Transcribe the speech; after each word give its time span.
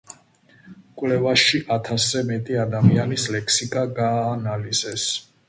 კვლევაში 1.01 1.61
ათასზე 1.75 2.23
მეტი 2.31 2.57
ადამიანის 2.65 3.27
ლექსიკა 3.37 3.85
გააანალიზეს. 4.03 5.07